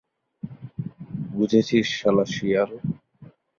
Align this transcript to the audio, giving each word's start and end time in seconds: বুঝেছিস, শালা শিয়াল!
বুঝেছিস, 1.31 1.87
শালা 1.97 2.25
শিয়াল! 2.33 2.71